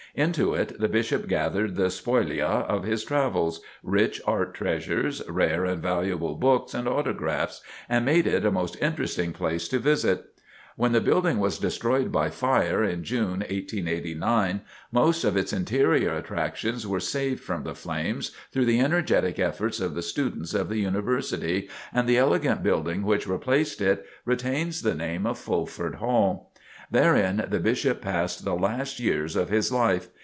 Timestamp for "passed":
28.01-28.43